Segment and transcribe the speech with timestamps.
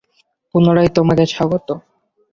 [0.55, 1.67] পুনরায় তোমাকে স্বাগত।